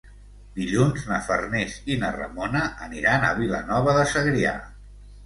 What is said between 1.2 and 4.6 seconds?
Farners i na Ramona aniran a Vilanova de Segrià.